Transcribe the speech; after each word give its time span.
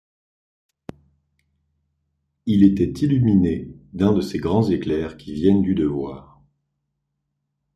Il 2.47 2.63
était 2.63 2.91
illuminé 3.05 3.69
d’un 3.93 4.13
de 4.13 4.21
ces 4.21 4.39
grands 4.39 4.67
éclairs 4.67 5.15
qui 5.15 5.31
viennent 5.35 5.61
du 5.61 5.75
devoir. 5.75 6.41